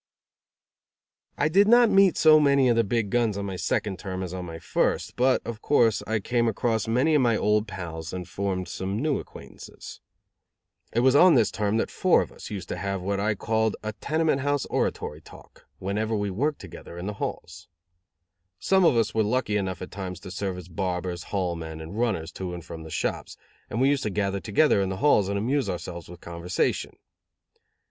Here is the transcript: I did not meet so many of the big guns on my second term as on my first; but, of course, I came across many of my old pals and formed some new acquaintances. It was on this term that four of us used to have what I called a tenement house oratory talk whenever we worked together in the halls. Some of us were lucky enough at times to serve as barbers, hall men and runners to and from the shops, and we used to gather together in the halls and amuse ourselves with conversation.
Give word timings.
I 1.37 1.47
did 1.47 1.67
not 1.67 1.91
meet 1.91 2.17
so 2.17 2.39
many 2.39 2.69
of 2.69 2.75
the 2.75 2.83
big 2.83 3.11
guns 3.11 3.37
on 3.37 3.45
my 3.45 3.55
second 3.55 3.99
term 3.99 4.23
as 4.23 4.33
on 4.33 4.45
my 4.45 4.57
first; 4.57 5.15
but, 5.15 5.45
of 5.45 5.61
course, 5.61 6.01
I 6.07 6.19
came 6.19 6.47
across 6.47 6.87
many 6.87 7.13
of 7.13 7.21
my 7.21 7.37
old 7.37 7.67
pals 7.67 8.11
and 8.11 8.27
formed 8.27 8.67
some 8.67 8.99
new 8.99 9.19
acquaintances. 9.19 10.01
It 10.91 11.01
was 11.01 11.15
on 11.15 11.35
this 11.35 11.51
term 11.51 11.77
that 11.77 11.91
four 11.91 12.23
of 12.23 12.31
us 12.31 12.49
used 12.49 12.67
to 12.69 12.77
have 12.77 12.99
what 12.99 13.19
I 13.19 13.35
called 13.35 13.75
a 13.83 13.93
tenement 13.93 14.41
house 14.41 14.65
oratory 14.71 15.21
talk 15.21 15.67
whenever 15.77 16.15
we 16.15 16.31
worked 16.31 16.61
together 16.61 16.97
in 16.97 17.05
the 17.05 17.13
halls. 17.21 17.67
Some 18.57 18.83
of 18.83 18.97
us 18.97 19.13
were 19.13 19.21
lucky 19.21 19.55
enough 19.55 19.83
at 19.83 19.91
times 19.91 20.19
to 20.21 20.31
serve 20.31 20.57
as 20.57 20.67
barbers, 20.67 21.25
hall 21.25 21.55
men 21.55 21.79
and 21.79 21.95
runners 21.99 22.31
to 22.31 22.55
and 22.55 22.65
from 22.65 22.81
the 22.81 22.89
shops, 22.89 23.37
and 23.69 23.79
we 23.79 23.89
used 23.89 24.01
to 24.01 24.09
gather 24.09 24.39
together 24.39 24.81
in 24.81 24.89
the 24.89 24.97
halls 24.97 25.29
and 25.29 25.37
amuse 25.37 25.69
ourselves 25.69 26.09
with 26.09 26.21
conversation. 26.21 26.97